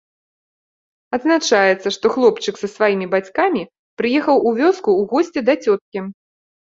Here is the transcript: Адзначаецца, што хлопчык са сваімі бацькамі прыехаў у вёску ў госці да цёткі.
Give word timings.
Адзначаецца, 1.17 1.87
што 1.97 2.05
хлопчык 2.15 2.55
са 2.61 2.67
сваімі 2.75 3.07
бацькамі 3.15 3.61
прыехаў 4.03 4.35
у 4.47 4.55
вёску 4.61 4.89
ў 4.95 5.11
госці 5.13 5.39
да 5.51 5.57
цёткі. 5.67 5.99